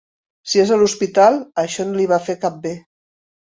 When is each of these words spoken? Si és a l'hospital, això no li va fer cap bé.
Si 0.53 0.61
és 0.63 0.71
a 0.75 0.79
l'hospital, 0.79 1.37
això 1.65 1.87
no 1.91 2.01
li 2.01 2.09
va 2.15 2.21
fer 2.31 2.39
cap 2.49 2.61
bé. 2.67 2.75